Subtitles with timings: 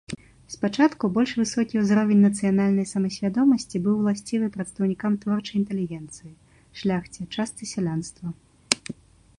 [0.53, 6.31] Спачатку больш высокі ўзровень нацыянальнай самасвядомасці быў уласцівы прадстаўнікам творчай інтэлігенцыі,
[6.83, 8.27] шляхце, частцы сялянства.